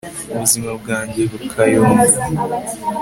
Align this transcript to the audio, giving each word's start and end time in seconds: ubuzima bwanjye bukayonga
ubuzima 0.33 0.71
bwanjye 0.79 1.21
bukayonga 1.31 2.05